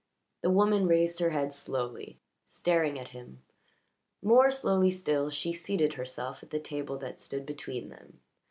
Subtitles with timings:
[0.41, 3.43] The woman raised her head slowly, staring at him;
[4.23, 8.19] more slowly still she seated herself at the table that stood between them.